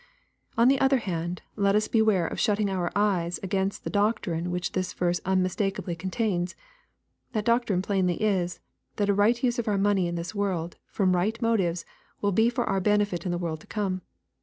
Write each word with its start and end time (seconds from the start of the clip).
—On 0.57 0.67
the 0.67 0.79
other 0.81 0.97
hand, 0.97 1.43
let 1.55 1.75
us 1.75 1.87
beware 1.87 2.25
of 2.25 2.39
shutting 2.39 2.71
our 2.71 2.91
eyes 2.95 3.39
against 3.43 3.83
the 3.83 3.89
doctrine 3.91 4.49
which 4.49 4.71
the 4.71 4.81
verse 4.97 5.19
unmis 5.27 5.55
takeably 5.55 5.95
contains. 5.95 6.55
That 7.33 7.45
doctrine 7.45 7.83
plainly 7.83 8.15
is, 8.19 8.61
that 8.95 9.09
a 9.09 9.13
right 9.13 9.43
use 9.43 9.59
of 9.59 9.67
our 9.67 9.77
pioney 9.77 10.07
in 10.07 10.15
this 10.15 10.33
world, 10.33 10.77
from 10.87 11.15
right 11.15 11.39
motives, 11.39 11.85
will 12.19 12.31
be 12.31 12.49
for 12.49 12.63
our 12.65 12.79
benefit 12.81 13.27
in 13.27 13.31
the 13.31 13.37
world 13.37 13.59
to 13.59 13.67
come. 13.67 14.01